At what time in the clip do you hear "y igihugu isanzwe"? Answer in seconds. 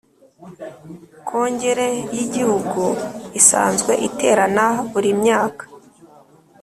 2.15-3.91